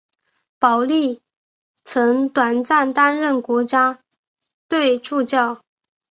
[0.57, 1.21] 保历
[1.83, 3.99] 曾短暂担任国家
[4.67, 5.61] 队助教。